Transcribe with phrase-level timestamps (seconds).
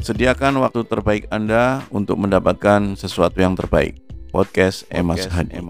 [0.00, 4.00] Sediakan waktu terbaik Anda untuk mendapatkan sesuatu yang terbaik.
[4.32, 5.60] Podcast Emas Hadi.